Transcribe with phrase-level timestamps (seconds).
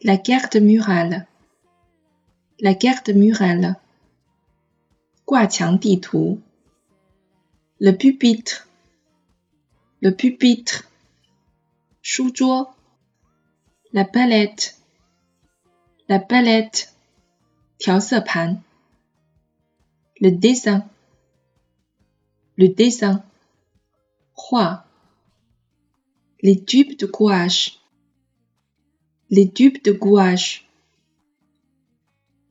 [0.00, 3.76] La carte murale，la carte murale，
[5.24, 6.40] 挂墙地图。
[7.79, 10.85] Le pupitre，le pupitre，
[12.01, 12.73] 书桌。
[13.91, 16.89] La palette。la palette,
[17.77, 18.63] 调色盘，
[20.19, 20.89] le dessin,
[22.55, 23.23] le dessin,
[24.33, 24.87] 画，
[26.41, 27.77] les tubes de gouache,
[29.29, 30.63] les tubes de gouache,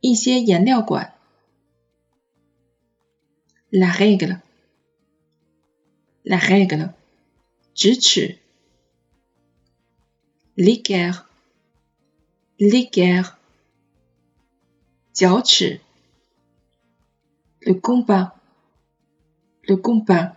[0.00, 1.12] 一些颜料管，
[3.70, 4.40] la règle,
[6.26, 6.92] la règle,
[7.74, 8.38] 直尺，
[10.56, 11.28] l'équerre,
[12.58, 13.38] l'équerre,
[15.12, 15.80] 脚尺，
[17.60, 20.36] le compas，le compas，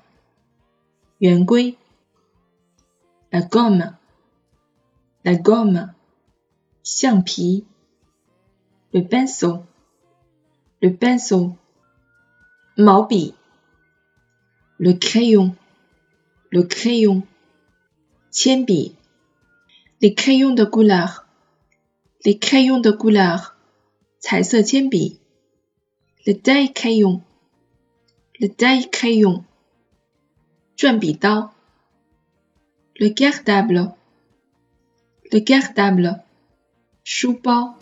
[1.19, 1.77] 圆规，
[3.31, 5.93] la gomme，la gomme，
[6.83, 7.65] 橡皮，
[8.91, 11.57] le pinceau，le pinceau，
[12.77, 13.33] 毛笔，
[14.77, 14.93] le
[16.51, 17.23] crayon，le crayon，
[18.31, 18.95] 铅笔，
[20.01, 23.55] les crayons de couleur，les crayons de couleur。
[24.19, 25.19] 彩色铅笔，
[26.25, 29.43] le die crayon，le die crayon，
[30.75, 31.53] 转笔刀，
[32.95, 36.21] le cartable，le cartable，
[37.03, 37.75] 书包。